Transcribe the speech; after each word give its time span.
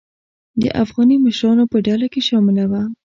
د 0.61 0.63
افغاني 0.83 1.15
مشرانو 1.25 1.63
په 1.71 1.77
ډله 1.87 2.07
کې 2.13 2.21
شامله 2.27 2.65
وه. 2.71 2.81